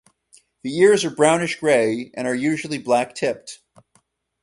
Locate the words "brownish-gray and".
1.15-2.27